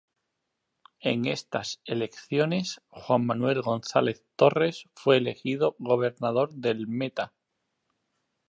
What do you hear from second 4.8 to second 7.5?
fue elegido gobernador del Meta.